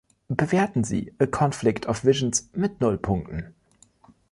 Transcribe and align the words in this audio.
Bewerten 0.29 0.83
Sie 0.83 1.13
„A 1.19 1.27
Conflict 1.27 1.85
of 1.85 2.03
Visions“ 2.03 2.49
mit 2.55 2.81
null 2.81 2.97
Punkten 2.97 3.53